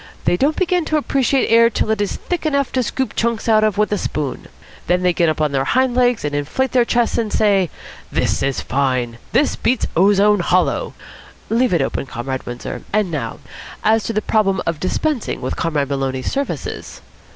[0.25, 3.63] They don't begin to appreciate air till it is thick enough to scoop chunks out
[3.63, 4.47] of with a spoon.
[4.87, 7.69] Then they get up on their hind legs and inflate their chests and say,
[8.11, 9.19] 'This is fine!
[9.31, 10.95] This beats ozone hollow!'
[11.51, 12.81] Leave it open, Comrade Windsor.
[12.91, 13.41] And now,
[13.83, 17.01] as to the problem of dispensing with Comrade Maloney's services?"